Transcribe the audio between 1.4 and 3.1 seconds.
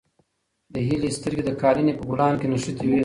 د قالینې په ګلانو کې نښتې وې.